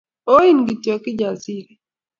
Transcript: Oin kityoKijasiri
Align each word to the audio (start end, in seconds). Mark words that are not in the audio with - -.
Oin 0.33 0.57
kityoKijasiri 0.67 1.73